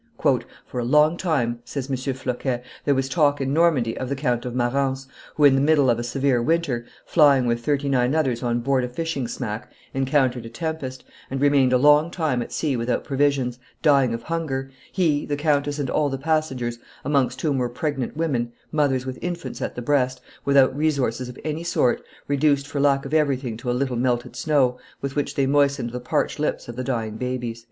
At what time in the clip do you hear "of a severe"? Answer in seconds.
5.91-6.41